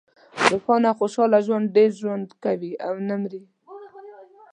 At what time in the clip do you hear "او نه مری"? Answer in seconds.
2.87-3.41